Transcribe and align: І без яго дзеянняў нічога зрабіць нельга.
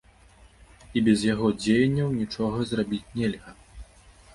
І 0.97 1.03
без 1.09 1.27
яго 1.33 1.53
дзеянняў 1.61 2.09
нічога 2.21 2.57
зрабіць 2.75 3.07
нельга. 3.23 3.51